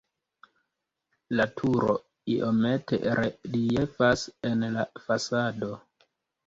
La 1.39 1.45
turo 1.61 1.97
iomete 2.37 2.99
reliefas 3.21 4.29
en 4.53 4.69
la 4.79 4.89
fasado. 5.07 5.73